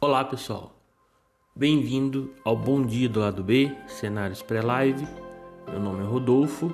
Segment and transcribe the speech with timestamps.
[0.00, 0.72] Olá pessoal,
[1.56, 5.04] bem-vindo ao Bom Dia do Lado B, cenários pré-live.
[5.68, 6.72] Meu nome é Rodolfo,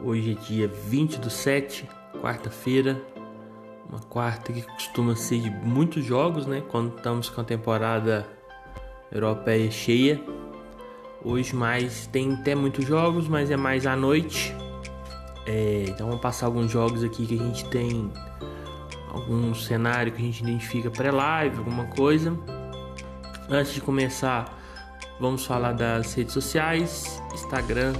[0.00, 1.88] hoje é dia 20 do 7,
[2.22, 3.02] quarta-feira,
[3.88, 6.62] uma quarta que costuma ser de muitos jogos, né?
[6.68, 8.24] Quando estamos com a temporada
[9.10, 10.22] europeia cheia.
[11.24, 14.54] Hoje mais tem até muitos jogos, mas é mais à noite.
[15.44, 18.12] É, então vamos passar alguns jogos aqui que a gente tem
[19.18, 22.36] algum cenário que a gente identifica pré-live, alguma coisa.
[23.48, 24.58] Antes de começar,
[25.20, 27.94] vamos falar das redes sociais, Instagram,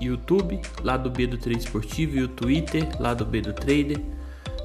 [0.00, 4.00] YouTube, lá do B do Trader Esportivo e o Twitter, lá do B do Trader.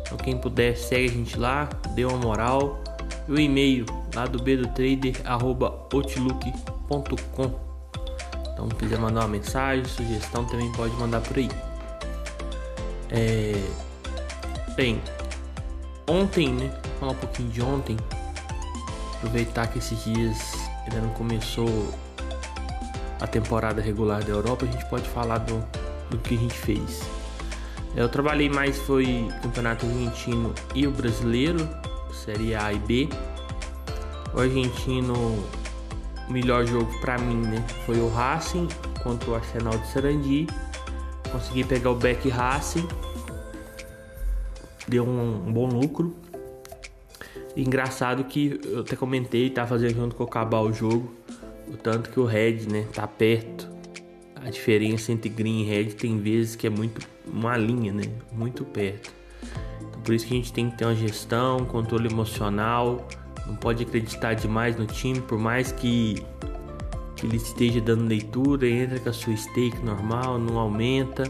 [0.02, 2.84] Então quem puder segue a gente lá, dê uma moral.
[3.28, 7.70] E o e-mail lá do B do Trader arroba outlook.com.
[8.54, 11.50] Então se quiser mandar uma mensagem, sugestão também pode mandar por aí.
[13.12, 13.54] É...
[14.76, 15.02] Bem,
[16.10, 16.72] ontem, né?
[17.00, 17.98] Falar um pouquinho de ontem.
[19.16, 20.38] Aproveitar que esses dias
[20.84, 21.94] ainda não começou
[23.20, 25.64] a temporada regular da Europa, a gente pode falar do,
[26.10, 27.02] do que a gente fez.
[27.96, 31.68] Eu trabalhei mais foi campeonato argentino e o brasileiro,
[32.14, 33.10] série A e B.
[34.34, 35.14] O argentino,
[36.28, 38.68] o melhor jogo para mim, né, foi o Racing
[39.04, 40.48] contra o Arsenal de Sarandi.
[41.32, 42.88] Consegui pegar o Beck Racing
[44.90, 46.16] deu um, um bom lucro.
[47.56, 51.14] Engraçado que eu até comentei, tá fazendo junto com acabar o jogo,
[51.68, 53.70] o tanto que o Red, né, tá perto.
[54.36, 58.64] A diferença entre green e red tem vezes que é muito uma linha, né, muito
[58.64, 59.12] perto.
[59.82, 63.06] Então, por isso que a gente tem que ter uma gestão, controle emocional,
[63.46, 66.24] não pode acreditar demais no time, por mais que,
[67.18, 71.24] que ele esteja dando leitura, entra com a sua stake normal, não aumenta.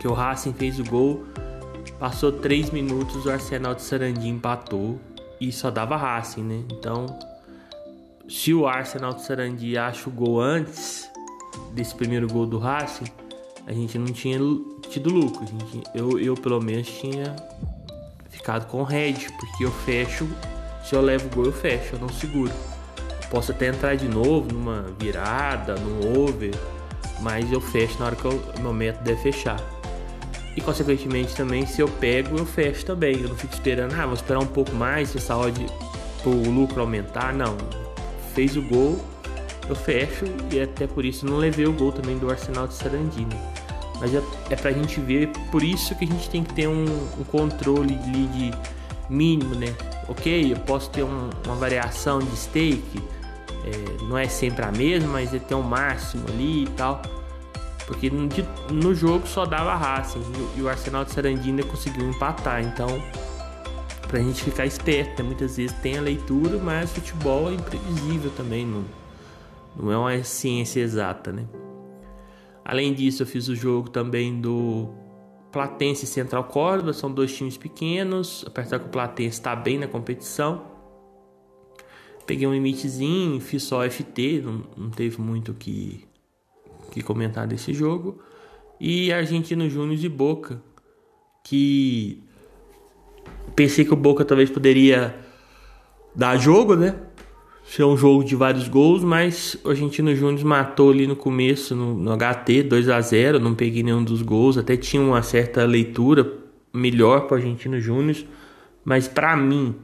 [0.00, 1.24] Que o Racing fez o gol
[1.98, 5.00] Passou 3 minutos, o Arsenal de Sarandi empatou
[5.40, 6.62] e só dava Racing, né?
[6.70, 7.06] Então,
[8.28, 11.08] se o Arsenal de Sarandi acha o gol antes
[11.72, 13.06] desse primeiro gol do Racing,
[13.66, 14.38] a gente não tinha
[14.90, 15.46] tido lucro.
[15.46, 17.34] Gente, eu, eu, pelo menos, tinha
[18.28, 20.28] ficado com o Red, porque eu fecho.
[20.84, 22.52] Se eu levo o gol, eu fecho, eu não seguro.
[23.30, 26.54] posso até entrar de novo numa virada, num over,
[27.20, 29.75] mas eu fecho na hora que o meu método é fechar.
[30.56, 33.20] E consequentemente também, se eu pego, eu fecho também.
[33.20, 35.66] Eu não fico esperando, ah, vou esperar um pouco mais, se essa odd
[36.24, 37.32] o lucro aumentar.
[37.34, 37.56] Não.
[38.34, 38.98] Fez o gol,
[39.68, 43.36] eu fecho e até por isso não levei o gol também do Arsenal de Sarandini.
[44.00, 46.84] Mas é, é pra gente ver, por isso que a gente tem que ter um,
[46.84, 48.50] um controle de
[49.08, 49.74] mínimo, né?
[50.08, 53.02] Ok, eu posso ter um, uma variação de stake,
[53.64, 57.02] é, não é sempre a mesma, mas é ter um máximo ali e tal.
[57.86, 60.20] Porque no, jogo só dava Racing
[60.56, 62.62] e o Arsenal de Sarandina conseguiu empatar.
[62.64, 62.88] Então,
[64.08, 65.28] pra gente ficar esperto, né?
[65.28, 68.84] muitas vezes tem a leitura, mas futebol é imprevisível também, não,
[69.76, 71.46] não é uma ciência exata, né?
[72.64, 74.88] Além disso, eu fiz o jogo também do
[75.52, 79.86] Platense e Central Córdoba, são dois times pequenos, apesar que o Platense está bem na
[79.86, 80.64] competição.
[82.26, 86.04] Peguei um limitezinho, fiz só FT, não, não teve muito que
[86.90, 88.18] que comentar desse jogo.
[88.80, 90.60] E Argentino Júnior e Boca,
[91.42, 92.22] que
[93.54, 95.16] pensei que o Boca talvez poderia
[96.14, 96.94] dar jogo, né?
[97.64, 101.94] Ser um jogo de vários gols, mas o Argentino Júnior matou ali no começo, no,
[101.94, 106.32] no HT, 2 a 0 não peguei nenhum dos gols, até tinha uma certa leitura
[106.72, 108.16] melhor para o Argentino Júnior,
[108.84, 109.74] mas para mim,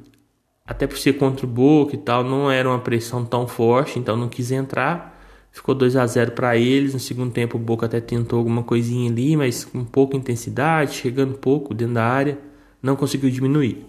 [0.65, 4.17] até por ser contra o Boca e tal, não era uma pressão tão forte, então
[4.17, 5.13] não quis entrar.
[5.53, 6.95] Ficou 2 a 0 para eles.
[6.95, 11.35] No segundo tempo, o Boca até tentou alguma coisinha ali, mas com pouca intensidade, chegando
[11.35, 12.39] pouco dentro da área,
[12.83, 13.85] não conseguiu diminuir.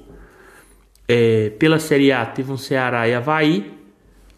[1.07, 3.74] É, pela Série A, teve um Ceará e Havaí.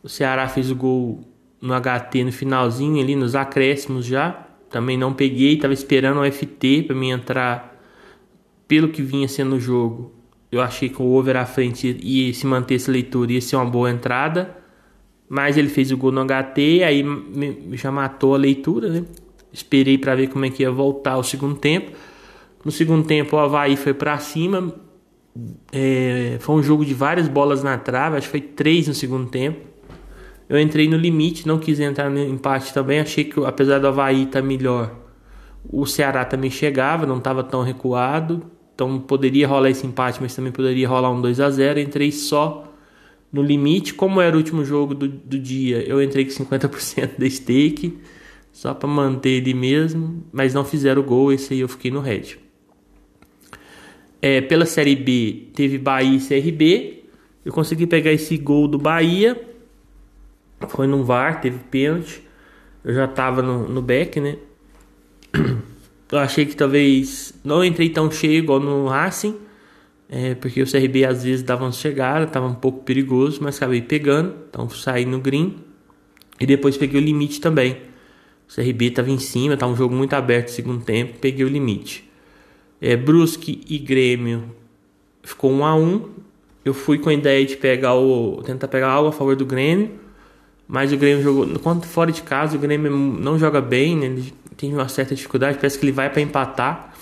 [0.04, 1.22] O Ceará fez o gol
[1.60, 4.48] no HT no finalzinho, ali nos acréscimos já.
[4.70, 7.76] Também não peguei, estava esperando o FT para me entrar.
[8.68, 10.14] Pelo que vinha sendo o jogo,
[10.52, 13.66] eu achei que o over à frente e se manter essa leitura ia ser uma
[13.66, 14.65] boa entrada.
[15.28, 17.04] Mas ele fez o gol no HT, aí
[17.74, 19.04] já matou a leitura, né?
[19.52, 21.92] Esperei para ver como é que ia voltar o segundo tempo.
[22.64, 24.74] No segundo tempo, o Havaí foi para cima.
[25.72, 29.30] É, foi um jogo de várias bolas na trave, acho que foi três no segundo
[29.30, 29.60] tempo.
[30.48, 33.00] Eu entrei no limite, não quis entrar no empate também.
[33.00, 34.94] Achei que, apesar do Havaí estar tá melhor,
[35.72, 38.44] o Ceará também chegava, não estava tão recuado.
[38.74, 42.75] Então poderia rolar esse empate, mas também poderia rolar um 2 a 0 Entrei só
[43.32, 47.30] no limite, como era o último jogo do, do dia, eu entrei com 50% da
[47.30, 47.98] stake,
[48.52, 52.38] só para manter ele mesmo, mas não fizeram gol, esse aí eu fiquei no red.
[54.22, 57.04] É, pela Série B, teve Bahia e CRB,
[57.46, 59.40] Eu consegui pegar esse gol do Bahia.
[60.70, 62.24] Foi num VAR, teve pênalti.
[62.84, 64.38] Eu já tava no, no back, né?
[66.12, 69.36] Eu achei que talvez não entrei tão cheio igual no Racing.
[70.10, 73.82] É, porque o CRB às vezes dava uma chegada, tava um pouco perigoso, mas acabei
[73.82, 74.34] pegando.
[74.50, 75.56] Então saí no green.
[76.40, 77.78] E depois peguei o limite também.
[78.48, 81.50] O CRB tava em cima, tava um jogo muito aberto no segundo tempo, peguei o
[81.50, 82.10] limite.
[82.80, 84.44] É, Brusque e Grêmio
[85.24, 86.10] ficou 1 a 1
[86.64, 88.44] Eu fui com a ideia de pegar o.
[88.44, 89.92] tentar pegar algo a favor do Grêmio.
[90.68, 91.60] Mas o Grêmio jogou.
[91.60, 94.06] Quando fora de casa, o Grêmio não joga bem, né?
[94.08, 96.95] Ele tem uma certa dificuldade, parece que ele vai para empatar.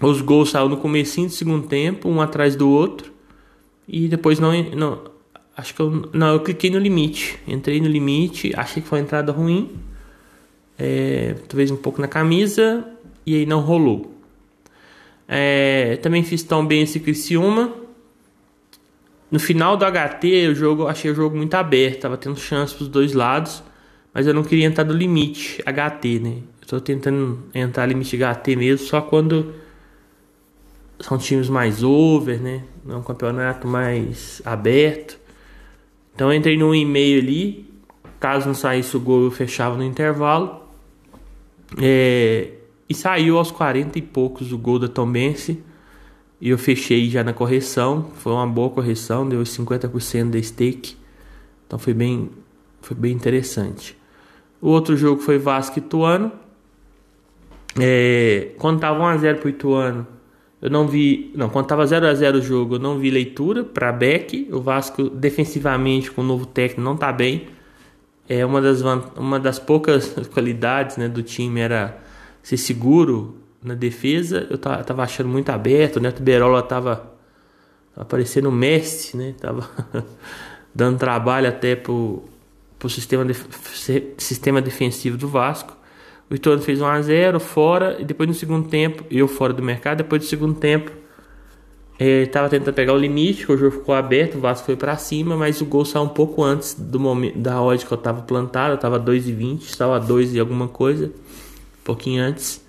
[0.00, 3.12] Os gols saíram no comecinho do segundo tempo, um atrás do outro.
[3.86, 5.02] E depois não, não
[5.56, 7.38] acho que eu não, eu cliquei no limite.
[7.46, 9.70] Entrei no limite, achei que foi uma entrada ruim.
[10.78, 12.84] É, talvez um pouco na camisa
[13.26, 14.14] e aí não rolou.
[15.26, 17.74] É, também fiz tão bem esse Criciúma.
[19.30, 22.88] No final do HT, o jogo, achei o jogo muito aberto, tava tendo chance pros
[22.88, 23.62] dois lados,
[24.14, 26.38] mas eu não queria entrar no limite HT, né?
[26.62, 29.52] Eu tô tentando entrar no limite HT mesmo só quando
[31.00, 32.64] são times mais over, né?
[32.88, 35.18] É um campeonato mais aberto.
[36.14, 37.72] Então entrei no e-mail ali,
[38.18, 40.62] caso não saísse o gol eu fechava no intervalo.
[41.80, 42.52] É,
[42.88, 45.62] e saiu aos 40 e poucos o gol da Tombense.
[46.40, 48.10] E eu fechei já na correção.
[48.14, 50.96] Foi uma boa correção, deu 50% da stake.
[51.66, 52.30] Então foi bem,
[52.80, 53.96] foi bem interessante.
[54.60, 56.32] O outro jogo foi Vasco e Ituano.
[57.78, 60.06] É, quando tava 1x0 pro Ituano,
[60.60, 61.32] eu não vi.
[61.34, 64.48] Não, quando tava 0x0 o jogo, eu não vi leitura para Beck.
[64.52, 67.46] O Vasco, defensivamente, com o novo técnico, não tá bem.
[68.28, 68.82] É uma das,
[69.16, 71.98] uma das poucas qualidades né, do time era
[72.42, 74.46] ser seguro na defesa.
[74.50, 75.96] Eu tava, tava achando muito aberto.
[75.96, 77.08] O Neto Berola tava,
[77.94, 79.34] tava parecendo Messi, né?
[79.40, 79.68] Tava
[80.74, 82.24] dando trabalho até pro,
[82.80, 83.34] pro sistema, de,
[84.18, 85.77] sistema defensivo do Vasco.
[86.30, 89.62] O Ituano fez 1 a 0 fora e depois no segundo tempo, eu fora do
[89.62, 90.92] mercado, depois do segundo tempo,
[91.98, 95.36] estava é, tentando pegar o limite, o jogo ficou aberto, o Vasco foi para cima,
[95.36, 98.72] mas o gol saiu um pouco antes do momento da hora que eu estava plantado,
[98.72, 102.64] eu estava 2,20, estava 2 e alguma coisa, um pouquinho antes.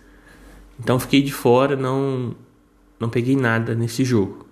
[0.79, 2.33] Então fiquei de fora, não
[2.99, 4.45] não peguei nada nesse jogo.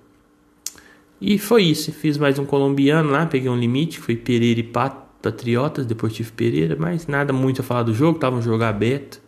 [1.19, 5.06] E foi isso, fiz mais um colombiano lá, peguei um limite, foi Pereira e Pato
[5.22, 9.22] Patriotas, Deportivo Pereira, mas nada muito a falar do jogo, tava um jogo aberto,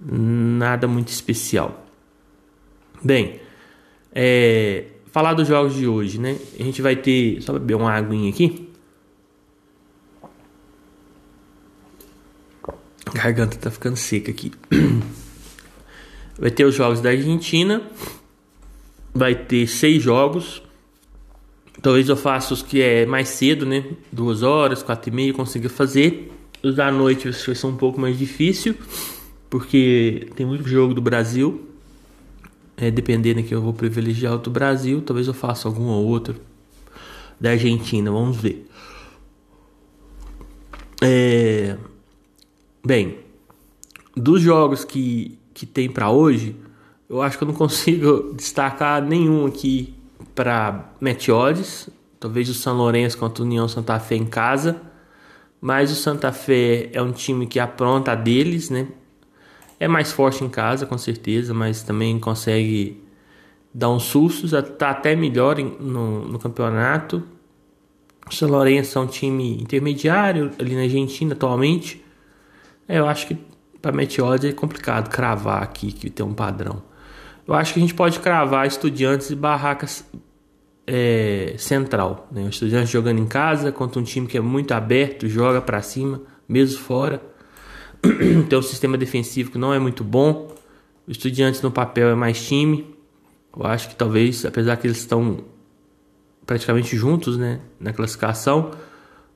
[0.00, 1.86] nada muito especial.
[3.02, 3.40] Bem,
[4.12, 6.36] é, falar dos jogos de hoje, né?
[6.58, 8.68] A gente vai ter, só beber uma aguinha aqui.
[13.06, 14.52] A garganta tá ficando seca aqui.
[16.38, 17.82] Vai ter os jogos da Argentina.
[19.12, 20.62] Vai ter seis jogos.
[21.82, 23.84] Talvez eu faça os que é mais cedo, né?
[24.12, 26.30] Duas horas, quatro e meia, consiga fazer.
[26.62, 28.74] Os da noite vai ser um pouco mais difícil,
[29.48, 31.66] porque tem muito jogo do Brasil.
[32.76, 36.36] É, dependendo que eu vou privilegiar o do Brasil, talvez eu faça algum ou outro
[37.38, 38.66] da Argentina, vamos ver.
[41.02, 41.76] É,
[42.84, 43.18] bem,
[44.14, 46.54] dos jogos que, que tem para hoje,
[47.08, 49.94] eu acho que eu não consigo destacar nenhum aqui
[50.34, 51.88] para Meteores,
[52.18, 54.80] talvez o São Lourenço contra o União Santa Fé em casa,
[55.60, 58.88] mas o Santa Fé é um time que apronta deles, né?
[59.78, 63.02] É mais forte em casa, com certeza, mas também consegue
[63.72, 67.22] dar uns sustos, tá até melhor no, no campeonato.
[68.28, 72.04] O São Lourenço é um time intermediário ali na Argentina atualmente.
[72.86, 73.38] É, eu acho que
[73.80, 76.82] para Meteores é complicado cravar aqui que tem um padrão.
[77.50, 80.04] Eu acho que a gente pode cravar estudiantes e barracas
[80.86, 82.28] é, central.
[82.30, 82.44] Né?
[82.44, 86.22] O estudiante jogando em casa contra um time que é muito aberto, joga para cima,
[86.48, 87.20] mesmo fora.
[88.48, 90.54] Tem um sistema defensivo que não é muito bom.
[91.08, 92.94] O estudiantes no papel é mais time.
[93.56, 95.42] Eu acho que talvez, apesar que eles estão
[96.46, 98.70] praticamente juntos né, na classificação,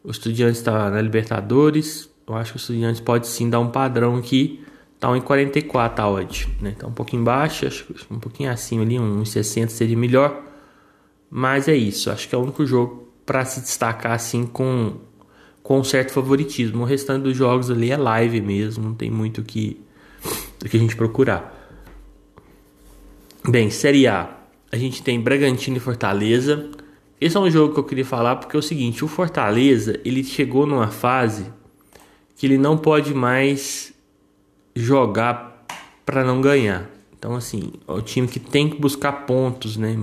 [0.05, 2.09] o estudiante está na Libertadores.
[2.29, 4.65] Eu acho que o estudiante pode sim dar um padrão aqui
[5.01, 6.75] Tá 1,44 a odd, né?
[6.79, 10.43] Tá um pouquinho baixo, acho que um pouquinho acima ali, 1,60 seria melhor.
[11.31, 14.95] Mas é isso, acho que é o único jogo para se destacar assim com
[15.63, 16.83] com um certo favoritismo.
[16.83, 19.81] O restante dos jogos ali é live mesmo, não tem muito o que
[20.61, 21.53] do que a gente procurar.
[23.49, 24.39] Bem, Série A.
[24.71, 26.71] A gente tem Bragantino e Fortaleza.
[27.21, 30.23] Esse é um jogo que eu queria falar porque é o seguinte, o Fortaleza, ele
[30.23, 31.47] chegou numa fase
[32.37, 33.94] que ele não pode mais
[34.75, 35.65] jogar
[36.05, 36.91] para não ganhar.
[37.17, 39.97] Então, assim, é o time que tem que buscar pontos, né?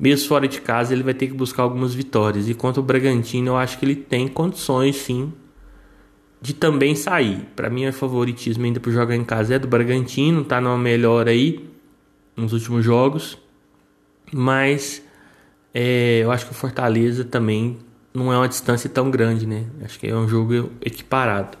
[0.00, 2.48] mesmo fora de casa, ele vai ter que buscar algumas vitórias.
[2.48, 5.30] E contra o Bragantino, eu acho que ele tem condições, sim,
[6.40, 7.46] de também sair.
[7.54, 11.28] Para mim, o favoritismo ainda para jogar em casa é do Bragantino, tá numa melhor
[11.28, 11.68] aí
[12.34, 13.36] nos últimos jogos.
[14.32, 15.02] Mas
[15.74, 17.76] é, eu acho que o Fortaleza também
[18.14, 19.66] não é uma distância tão grande, né?
[19.84, 21.58] Acho que é um jogo equiparado.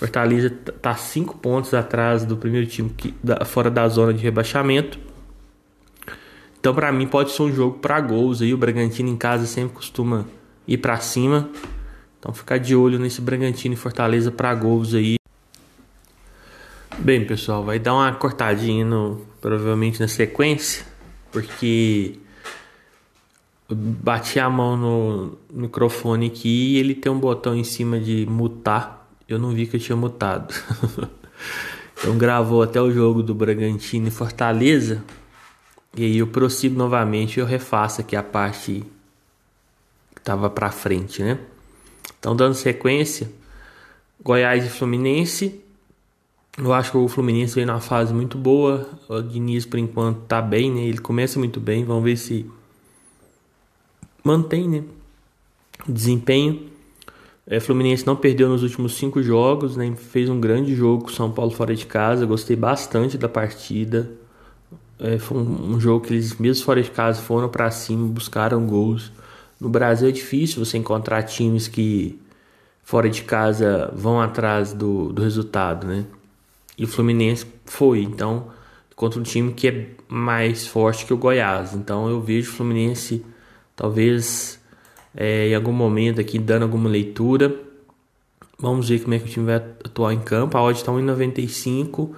[0.00, 4.98] Fortaleza tá 5 pontos atrás do primeiro time que, da, fora da zona de rebaixamento.
[6.58, 8.40] Então, para mim, pode ser um jogo para gols.
[8.40, 10.24] Aí o Bragantino em casa sempre costuma
[10.66, 11.50] ir para cima.
[12.18, 15.16] Então, ficar de olho nesse Bragantino e Fortaleza para gols aí.
[16.98, 20.82] Bem, pessoal, vai dar uma cortadinha no, provavelmente na sequência,
[21.30, 22.18] porque
[23.68, 28.24] eu bati a mão no microfone aqui e ele tem um botão em cima de
[28.24, 28.99] mutar
[29.32, 30.52] eu não vi que eu tinha mutado.
[31.96, 35.02] então gravou até o jogo do Bragantino e Fortaleza.
[35.96, 38.84] E aí eu prossigo novamente e eu refaço aqui a parte
[40.14, 41.38] que estava para frente, né?
[42.18, 43.30] Então dando sequência,
[44.22, 45.60] Goiás e Fluminense.
[46.58, 48.88] Eu acho que o Fluminense vem numa fase muito boa.
[49.08, 50.82] O Diniz por enquanto tá bem, né?
[50.82, 51.84] Ele começa muito bem.
[51.84, 52.50] Vamos ver se
[54.22, 54.84] mantém, né?
[55.88, 56.68] Desempenho.
[57.50, 59.92] É, Fluminense não perdeu nos últimos cinco jogos, né?
[59.96, 62.24] fez um grande jogo com São Paulo fora de casa.
[62.24, 64.08] Gostei bastante da partida.
[65.00, 68.64] É, foi um, um, jogo que eles, mesmo fora de casa, foram para cima, buscaram
[68.64, 69.10] gols.
[69.60, 72.20] No Brasil é difícil você encontrar times que
[72.84, 76.06] fora de casa vão atrás do, do resultado, né?
[76.78, 78.48] E o Fluminense foi, então,
[78.94, 81.74] contra um time que é mais forte que o Goiás.
[81.74, 83.24] Então eu vejo o Fluminense
[83.74, 84.59] talvez
[85.14, 87.54] é, em algum momento aqui dando alguma leitura.
[88.58, 90.56] Vamos ver como é que o time vai atuar em campo.
[90.56, 92.10] A odd está 1,95.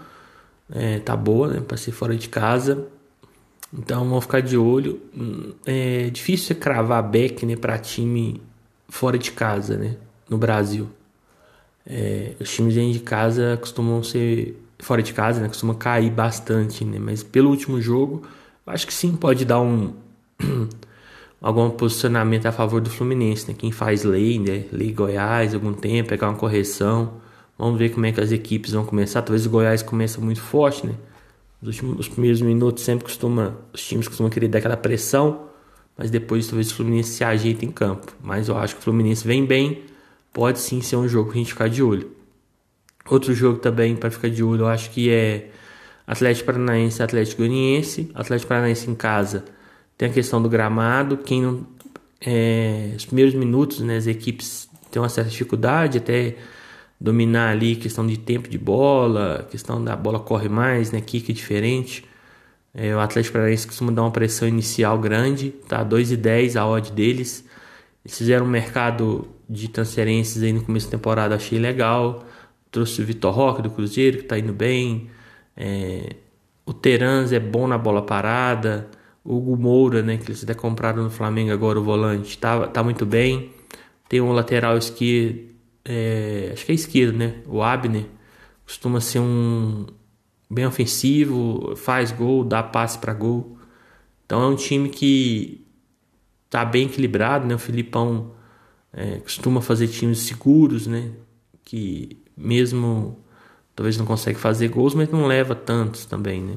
[0.70, 1.60] É, tá boa, né?
[1.60, 2.86] Para ser fora de casa.
[3.72, 5.00] Então vamos ficar de olho.
[5.64, 8.40] É difícil você cravar back né, para time
[8.88, 9.96] fora de casa, né?
[10.28, 10.88] No Brasil.
[11.86, 14.58] É, os times dentro de casa costumam ser.
[14.78, 15.46] Fora de casa, né?
[15.46, 16.98] Costumam cair bastante, né?
[16.98, 18.24] Mas pelo último jogo,
[18.66, 19.94] acho que sim pode dar um.
[21.42, 23.54] algum posicionamento a favor do Fluminense, né?
[23.58, 24.64] Quem faz lei, né?
[24.70, 27.20] Lei Goiás, algum tempo, pegar uma correção.
[27.58, 29.22] Vamos ver como é que as equipes vão começar.
[29.22, 30.94] Talvez o Goiás comece muito forte, né?
[31.60, 35.48] Os, últimos, os primeiros minutos sempre costuma, os times costumam querer dar aquela pressão,
[35.96, 38.12] mas depois talvez o Fluminense se ajeite em campo.
[38.22, 39.82] Mas eu acho que o Fluminense vem bem,
[40.32, 42.10] pode sim ser um jogo pra gente ficar de olho.
[43.08, 45.50] Outro jogo também para ficar de olho, eu acho que é
[46.06, 48.10] Atlético Paranaense Atlético Goianiense.
[48.14, 49.44] Atlético Paranaense em casa
[50.02, 51.64] tem a questão do gramado, quem não.
[52.20, 56.36] É, os primeiros minutos, né, as equipes têm uma certa dificuldade até
[57.00, 61.34] dominar ali questão de tempo de bola, questão da bola corre mais, né, kick é
[61.34, 62.04] diferente.
[62.74, 65.84] É, o Atlético Paranaense costuma dar uma pressão inicial grande, tá?
[65.84, 67.44] 2 e 10 a odd deles.
[68.04, 72.24] Eles fizeram um mercado de transferências aí no começo da temporada, achei legal.
[72.72, 75.10] Trouxe o Vitor Roque do Cruzeiro, que tá indo bem.
[75.56, 76.16] É,
[76.66, 78.88] o Terans é bom na bola parada.
[79.24, 83.06] Hugo Moura, né, que eles até compraram no Flamengo agora, o volante, tá, tá muito
[83.06, 83.50] bem.
[84.08, 85.52] Tem um lateral esquerdo,
[85.84, 87.42] é, acho que é esquerdo, né?
[87.46, 88.06] O Abner
[88.64, 89.86] costuma ser um
[90.50, 93.56] bem ofensivo, faz gol, dá passe para gol.
[94.26, 95.66] Então é um time que
[96.50, 97.54] tá bem equilibrado, né?
[97.54, 98.32] O Filipão
[98.92, 101.10] é, costuma fazer times seguros, né?
[101.64, 103.24] Que mesmo
[103.74, 106.56] talvez não consegue fazer gols, mas não leva tantos também, né?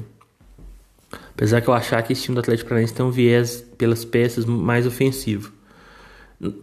[1.36, 4.46] Apesar que eu achar que esse time do Atlético Paranaense tem um viés pelas peças
[4.46, 5.52] mais ofensivo.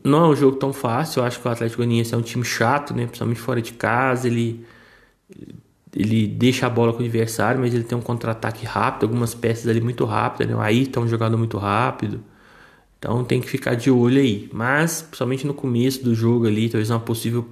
[0.04, 2.44] Não é um jogo tão fácil, eu acho que o Atlético Goianiense é um time
[2.44, 3.06] chato, né?
[3.06, 4.66] Principalmente fora de casa, ele
[5.96, 9.68] ele deixa a bola com o adversário, mas ele tem um contra-ataque rápido, algumas peças
[9.68, 10.60] ali muito rápidas, né?
[10.64, 12.24] Aí tá um jogador muito rápido.
[12.98, 14.50] Então tem que ficar de olho aí.
[14.52, 17.48] Mas, principalmente no começo do jogo ali, talvez uma possível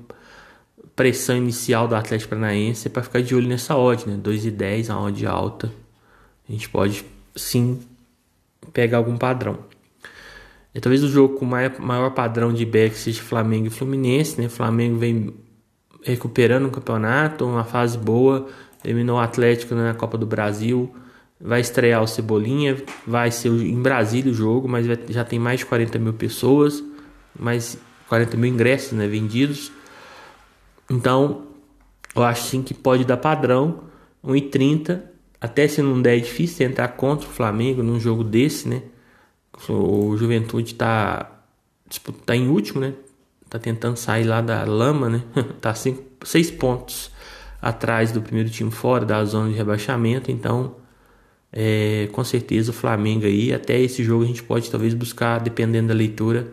[0.96, 4.18] pressão inicial do Atlético Paranaense é para ficar de olho nessa odd, né?
[4.18, 5.72] 2 e 10, a odd alta
[6.52, 7.80] a gente pode sim
[8.74, 9.60] pegar algum padrão.
[10.76, 14.50] E talvez o jogo com maior padrão de back seja Flamengo e Fluminense, né?
[14.50, 15.34] Flamengo vem
[16.04, 18.48] recuperando o campeonato, uma fase boa,
[18.84, 20.94] eliminou o Atlético na Copa do Brasil,
[21.40, 22.78] vai estrear o Cebolinha,
[23.08, 26.84] vai ser em Brasília o jogo, mas já tem mais de 40 mil pessoas,
[27.38, 27.78] mais
[28.10, 29.72] 40 mil ingressos né, vendidos.
[30.90, 31.44] Então,
[32.14, 33.84] eu acho sim que pode dar padrão,
[34.26, 35.11] 1,30
[35.42, 38.84] até se não der, é difícil entrar contra o Flamengo num jogo desse, né?
[39.70, 41.44] O Juventude tá,
[42.26, 42.94] tá em último, né?
[43.50, 45.24] Tá tentando sair lá da lama, né?
[45.62, 47.12] tá cinco, seis pontos
[47.62, 50.76] atrás do primeiro time fora da zona de rebaixamento, então
[51.54, 55.90] É, com certeza o Flamengo aí, até esse jogo a gente pode talvez buscar, dependendo
[55.90, 56.48] da leitura,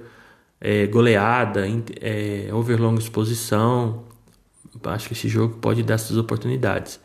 [0.60, 1.66] é, goleada,
[2.00, 4.04] é, overlong exposição.
[4.84, 7.00] Acho que esse jogo pode dar essas oportunidades.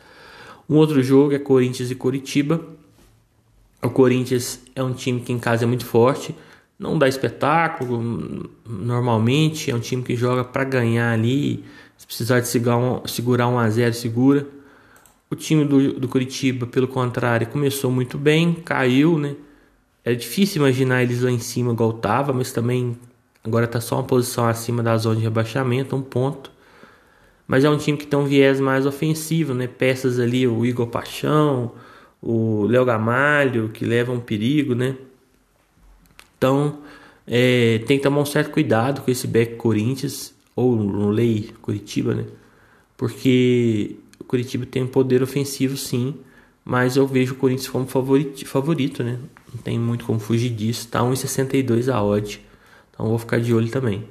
[0.69, 2.61] Um outro jogo é Corinthians e Coritiba.
[3.81, 6.33] O Corinthians é um time que em casa é muito forte,
[6.79, 11.65] não dá espetáculo normalmente, é um time que joga para ganhar ali,
[11.97, 14.47] se precisar de segurar um, a 0 segura.
[15.29, 19.35] O time do, do Curitiba, pelo contrário, começou muito bem, caiu, né?
[20.05, 22.97] É difícil imaginar eles lá em cima igual tava, mas também
[23.43, 26.52] agora tá só uma posição acima da zona de rebaixamento, um ponto.
[27.47, 29.67] Mas é um time que tem um viés mais ofensivo, né?
[29.67, 31.73] Peças ali, o Igor Paixão,
[32.21, 34.95] o Léo Gamalho, que levam perigo, né?
[36.37, 36.79] Então,
[37.27, 42.13] é, tem que tomar um certo cuidado com esse back Corinthians, ou no Lei Curitiba,
[42.13, 42.25] né?
[42.97, 46.15] Porque o Curitiba tem um poder ofensivo, sim,
[46.63, 49.19] mas eu vejo o Corinthians como favorito, favorito né?
[49.53, 50.87] Não tem muito como fugir disso.
[50.87, 52.41] Tá 1,62 a odd.
[52.91, 54.05] Então vou ficar de olho também.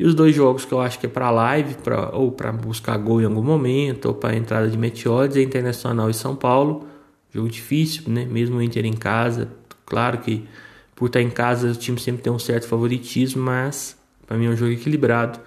[0.00, 2.96] E os dois jogos que eu acho que é para live, pra, ou para buscar
[2.96, 6.86] gol em algum momento, ou para entrada de meteodes, é Internacional e São Paulo.
[7.30, 8.24] Jogo difícil, né?
[8.24, 9.50] Mesmo o Inter em casa.
[9.84, 10.48] Claro que
[10.96, 13.94] por estar em casa o time sempre tem um certo favoritismo, mas
[14.26, 15.38] para mim é um jogo equilibrado.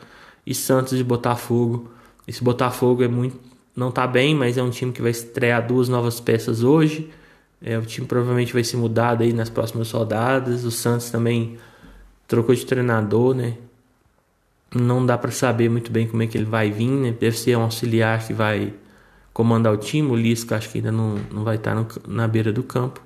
[0.45, 1.89] E Santos e Botafogo.
[2.27, 3.39] Esse Botafogo é muito
[3.75, 7.09] não tá bem, mas é um time que vai estrear duas novas peças hoje.
[7.59, 10.63] É, o time provavelmente vai ser mudado aí nas próximas rodadas.
[10.63, 11.57] O Santos também
[12.27, 13.57] trocou de treinador, né?
[14.75, 17.11] Não dá para saber muito bem como é que ele vai vir, né?
[17.11, 18.73] Deve ser um auxiliar que vai
[19.33, 20.09] comandar o time.
[20.09, 23.01] O Lisca acho que ainda não, não vai estar no, na beira do campo.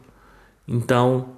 [0.68, 1.30] Então,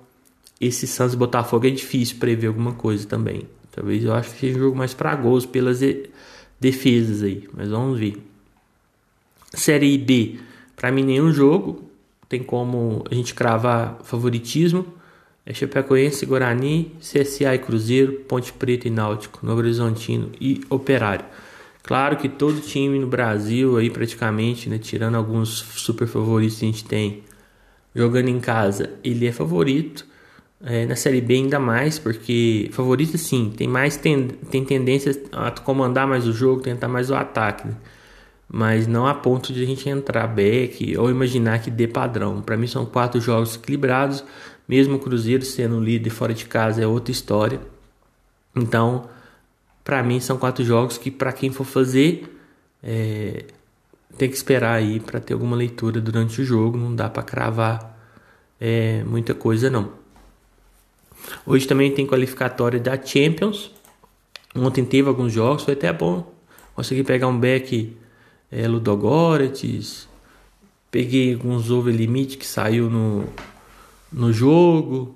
[0.59, 3.43] esse Santos Botafogo é difícil prever alguma coisa também.
[3.71, 5.79] Talvez eu acho que seja um jogo mais para gols pelas
[6.59, 8.17] defesas aí, mas vamos ver.
[9.53, 10.39] Série B,
[10.75, 11.89] para mim nenhum jogo
[12.27, 14.85] tem como a gente cravar favoritismo.
[15.49, 21.25] É Chapecoense, Guarani, CSA e Cruzeiro, Ponte Preta e Náutico, Novo Horizontino e Operário.
[21.81, 26.67] Claro que todo time no Brasil aí praticamente, né, tirando alguns super favoritos que a
[26.67, 27.23] gente tem
[27.95, 30.05] jogando em casa, ele é favorito.
[30.63, 35.49] É, na Série B ainda mais, porque favorito sim, tem mais ten, tem tendência a
[35.49, 37.75] comandar mais o jogo, tentar mais o ataque, né?
[38.47, 42.41] mas não a ponto de a gente entrar back ou imaginar que dê padrão.
[42.41, 44.23] Para mim são quatro jogos equilibrados,
[44.69, 47.59] mesmo o Cruzeiro sendo líder fora de casa é outra história.
[48.55, 49.09] Então,
[49.83, 52.39] para mim são quatro jogos que para quem for fazer
[52.83, 53.45] é,
[54.15, 57.97] tem que esperar aí para ter alguma leitura durante o jogo, não dá para cravar
[58.61, 59.91] é, muita coisa não.
[61.47, 63.71] Hoje também tem qualificatória da Champions.
[64.55, 66.31] Ontem teve alguns jogos, foi até bom.
[66.75, 67.97] Consegui pegar um back
[68.51, 70.07] é, Ludogorets.
[70.91, 73.27] Peguei alguns over limite que saiu no,
[74.11, 75.15] no jogo.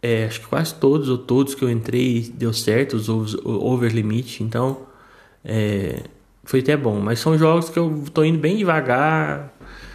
[0.00, 3.08] É, acho que quase todos ou todos que eu entrei deu certo, os
[3.44, 4.42] over limite.
[4.42, 4.86] Então
[5.44, 6.02] é,
[6.44, 7.00] foi até bom.
[7.00, 9.52] Mas são jogos que eu tô indo bem devagar,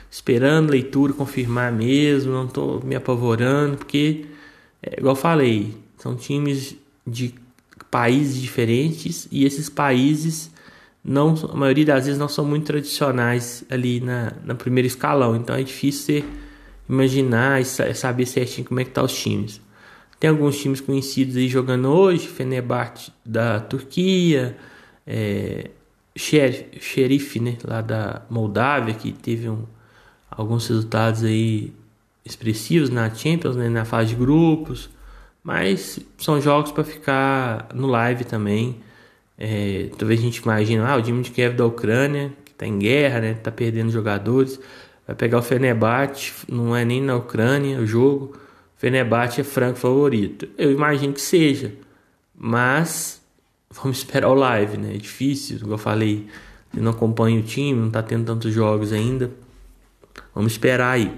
[0.09, 2.31] esperando leitura confirmar mesmo.
[2.31, 4.25] Não tô me apavorando, porque
[4.81, 6.75] é, igual eu falei, são times
[7.05, 7.33] de
[7.89, 10.51] países diferentes e esses países
[11.03, 15.55] não, a maioria das vezes não são muito tradicionais ali na, na primeiro escalão, então
[15.55, 16.25] é difícil você
[16.89, 19.61] imaginar e saber certinho como é que tá os times.
[20.19, 24.57] Tem alguns times conhecidos aí jogando hoje, Fenerbahçe da Turquia,
[25.05, 25.69] é,
[26.15, 29.63] Sheriff, né, lá da Moldávia, que teve um,
[30.29, 31.71] alguns resultados aí
[32.25, 34.89] expressivos na Champions, né, na fase de grupos,
[35.43, 38.81] mas são jogos para ficar no live também.
[39.37, 42.79] É, talvez a gente imagine, ah, o time de Kiev da Ucrânia, que está em
[42.79, 44.59] guerra, né, tá perdendo jogadores,
[45.07, 48.35] vai pegar o Fenerbahçe, não é nem na Ucrânia o jogo,
[48.75, 50.47] Fenerbahçe é franco favorito.
[50.57, 51.73] Eu imagino que seja,
[52.35, 53.21] mas
[53.71, 54.95] vamos esperar o live, né?
[54.95, 56.27] É difícil, como eu falei,
[56.75, 59.31] eu não acompanho o time, não está tendo tantos jogos ainda.
[60.35, 61.11] Vamos esperar aí.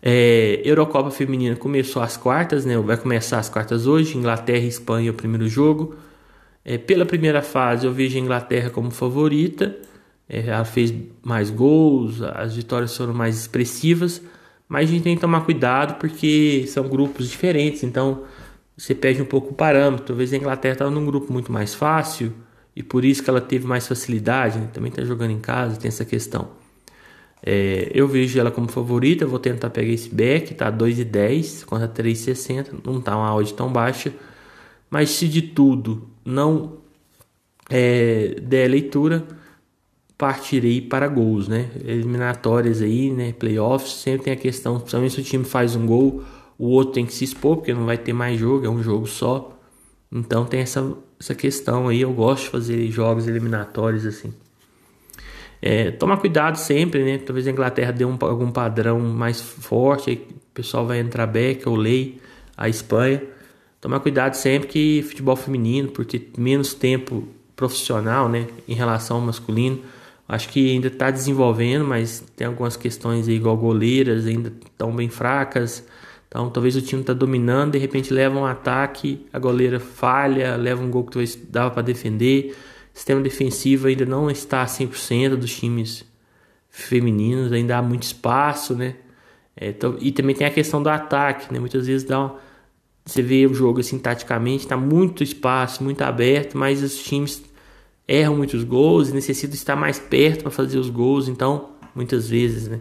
[0.00, 2.78] É, Eurocopa Feminina começou as quartas, né?
[2.78, 4.16] Vai começar as quartas hoje.
[4.16, 5.96] Inglaterra e Espanha é o primeiro jogo.
[6.64, 9.76] É, pela primeira fase, eu vejo a Inglaterra como favorita.
[10.28, 14.22] É, ela fez mais gols, as vitórias foram mais expressivas.
[14.68, 17.82] Mas a gente tem que tomar cuidado porque são grupos diferentes.
[17.82, 18.24] Então
[18.76, 20.04] você perde um pouco o parâmetro.
[20.06, 22.32] Talvez a Inglaterra estava num grupo muito mais fácil
[22.76, 24.58] e por isso que ela teve mais facilidade.
[24.58, 24.68] Né?
[24.72, 26.50] Também está jogando em casa, tem essa questão.
[27.42, 32.80] É, eu vejo ela como favorita, vou tentar pegar esse back, tá 2,10 contra 3,60,
[32.84, 34.12] não tá uma odd tão baixa,
[34.90, 36.78] mas se de tudo não
[37.70, 39.24] é, der leitura,
[40.18, 41.70] partirei para gols, né?
[41.84, 43.32] Eliminatórias aí, né?
[43.32, 46.24] Playoffs, sempre tem a questão, principalmente se o time faz um gol,
[46.58, 49.06] o outro tem que se expor, porque não vai ter mais jogo, é um jogo
[49.06, 49.56] só.
[50.10, 54.34] Então tem essa, essa questão aí, eu gosto de fazer jogos eliminatórios assim.
[55.62, 57.18] É, tomar cuidado sempre, né?
[57.18, 61.68] Talvez a Inglaterra dê um, algum padrão mais forte, aí o pessoal vai entrar back
[61.68, 62.20] ou lei,
[62.56, 63.22] a Espanha.
[63.80, 69.22] Tomar cuidado sempre que futebol feminino, por ter menos tempo profissional, né, em relação ao
[69.22, 69.80] masculino,
[70.28, 75.08] Acho que ainda está desenvolvendo, mas tem algumas questões aí, igual goleiras, ainda estão bem
[75.08, 75.82] fracas.
[76.28, 80.82] Então, talvez o time está dominando, de repente leva um ataque, a goleira falha, leva
[80.82, 82.54] um gol que talvez dava para defender.
[82.94, 86.04] O sistema defensivo ainda não está 100% dos times
[86.68, 88.96] femininos, ainda há muito espaço, né?
[89.56, 91.58] É, e também tem a questão do ataque, né?
[91.58, 92.34] Muitas vezes dá
[93.08, 97.42] você vê o jogo assim taticamente, está muito espaço, muito aberto, mas os times
[98.08, 102.66] erram muitos gols e necessitam estar mais perto para fazer os gols, então muitas vezes,
[102.66, 102.80] né?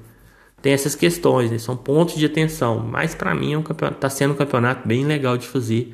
[0.61, 1.59] Tem essas questões, né?
[1.59, 5.05] São pontos de atenção, mas para mim é um campeonato, tá sendo um campeonato bem
[5.05, 5.93] legal de fazer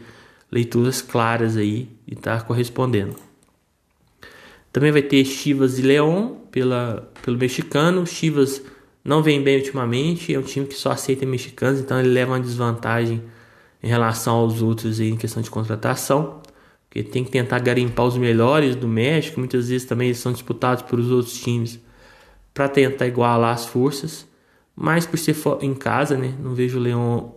[0.52, 3.16] leituras claras aí e tá correspondendo.
[4.72, 8.06] Também vai ter Chivas e Leão pela, pelo mexicano.
[8.06, 8.62] Chivas
[9.04, 12.40] não vem bem ultimamente, é um time que só aceita mexicanos, então ele leva uma
[12.40, 13.22] desvantagem
[13.82, 16.42] em relação aos outros aí em questão de contratação
[16.94, 20.84] porque tem que tentar garimpar os melhores do México, muitas vezes também eles são disputados
[20.84, 21.80] por os outros times
[22.54, 24.28] para tentar igualar as forças,
[24.76, 27.34] mas por ser em casa, né, não vejo o Leão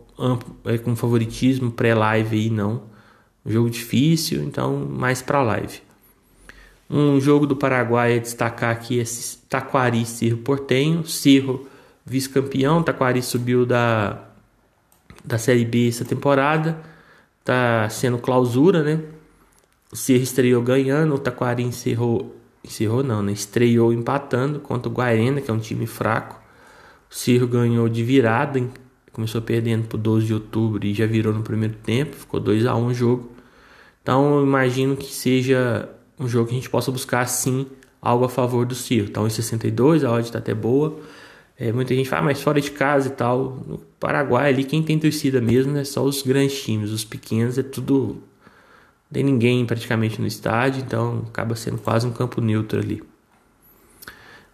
[0.67, 2.83] é, com favoritismo pré-live aí não.
[3.47, 5.81] Um jogo difícil, então mais para live.
[6.91, 9.05] Um jogo do Paraguai a destacar aqui é
[9.49, 11.67] Taquari Cerro Portenho, Cerro
[12.05, 14.23] vice-campeão, Taquari subiu da
[15.25, 16.79] da Série B essa temporada,
[17.43, 19.16] tá sendo clausura, né?
[19.93, 23.33] O estreou ganhando, o Taquari encerrou, encerrou não, né?
[23.33, 26.41] Estreou empatando contra o Guarena, que é um time fraco.
[27.09, 28.61] O Cerro ganhou de virada,
[29.13, 32.75] começou perdendo por 12 de outubro e já virou no primeiro tempo, ficou 2 a
[32.75, 33.31] 1 um o jogo.
[34.03, 37.67] Então eu imagino que seja um jogo que a gente possa buscar sim
[38.03, 39.07] algo a favor do Cerro.
[39.09, 40.99] Então em 62 a odd está até boa.
[41.59, 43.63] É, muita gente fala, ah, mas fora de casa e tal.
[43.67, 47.63] No Paraguai ali quem tem torcida mesmo é só os grandes times, os pequenos é
[47.63, 48.23] tudo
[49.13, 53.03] tem ninguém praticamente no estádio, então acaba sendo quase um campo neutro ali.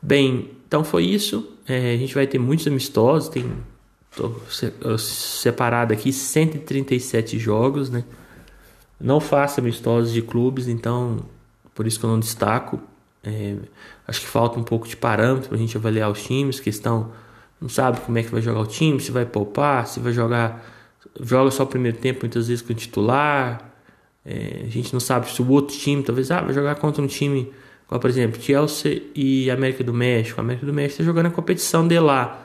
[0.01, 1.57] Bem, então foi isso.
[1.67, 3.51] É, a gente vai ter muitos amistosos, tem
[4.15, 4.35] tô
[4.99, 8.05] separado aqui 137 jogos, né?
[9.01, 11.21] Não faço amistosos de clubes, então
[11.75, 12.81] por isso que eu não destaco.
[13.25, 13.57] É,
[14.07, 17.13] acho que falta um pouco de parâmetro para a gente avaliar os times, questão
[17.61, 20.65] não sabe como é que vai jogar o time, se vai poupar, se vai jogar
[21.21, 23.72] joga só o primeiro tempo muitas vezes com o titular,
[24.25, 27.07] é, a gente não sabe se o outro time, talvez, ah, vai jogar contra um
[27.07, 27.53] time,
[27.87, 30.41] como por exemplo, Chelsea e América do México.
[30.41, 32.41] A América do México está jogando a competição de lá.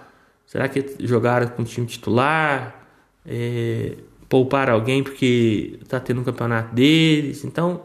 [0.45, 2.85] Será que jogaram com o time titular?
[3.25, 3.97] É,
[4.29, 7.43] poupar alguém porque está tendo um campeonato deles?
[7.43, 7.83] Então,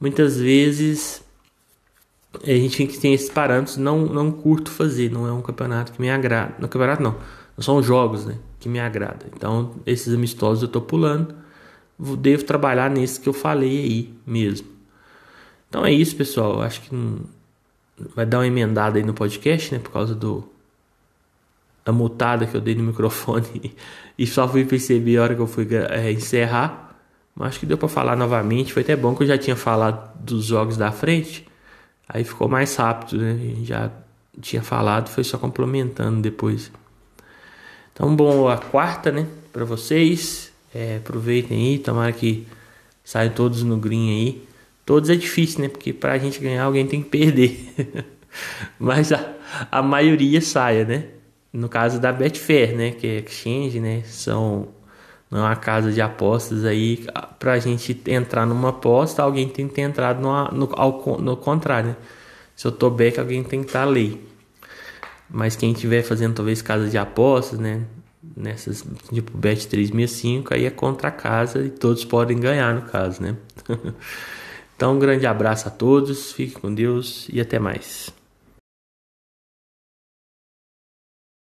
[0.00, 1.22] muitas vezes
[2.42, 3.76] a gente tem esses parâmetros.
[3.76, 6.54] Não, não curto fazer, não é um campeonato que me agrada.
[6.58, 7.16] Não, campeonato não,
[7.56, 9.26] não são jogos né, que me agrada.
[9.36, 11.34] Então, esses amistosos eu estou pulando
[12.16, 14.68] devo trabalhar nesse que eu falei aí mesmo.
[15.68, 16.62] Então é isso, pessoal.
[16.62, 16.90] Acho que
[18.14, 19.80] vai dar uma emendada aí no podcast, né?
[19.80, 20.48] Por causa do
[21.84, 23.74] da mutada que eu dei no microfone
[24.18, 26.96] e só fui perceber a hora que eu fui é, encerrar.
[27.34, 28.72] Mas acho que deu para falar novamente.
[28.72, 31.46] Foi até bom que eu já tinha falado dos jogos da frente.
[32.08, 33.38] Aí ficou mais rápido, né?
[33.62, 33.90] Já
[34.40, 36.72] tinha falado, foi só complementando depois.
[37.92, 40.49] Então, bom, a quarta, né, para vocês.
[40.74, 42.46] É, aproveitem aí, tomara que
[43.04, 44.48] saiam todos no green aí.
[44.86, 45.68] Todos é difícil, né?
[45.68, 48.06] Porque pra gente ganhar, alguém tem que perder.
[48.78, 49.34] Mas a,
[49.70, 51.04] a maioria saia, né?
[51.52, 52.92] No caso da Betfair, né?
[52.92, 54.02] Que é exchange, né?
[54.04, 54.68] São
[55.30, 57.06] não é uma casa de apostas aí.
[57.38, 61.90] Pra gente entrar numa aposta, alguém tem que ter entrado no, no, ao, no contrário,
[61.90, 61.96] né?
[62.56, 64.20] Se eu tô back, alguém tem que estar tá lei.
[65.28, 67.84] Mas quem estiver fazendo talvez casa de apostas, né?
[68.36, 73.22] Nessas tipo bet 365 aí é contra a casa e todos podem ganhar no caso,
[73.22, 73.36] né?
[74.76, 78.12] então um grande abraço a todos, fique com Deus e até mais.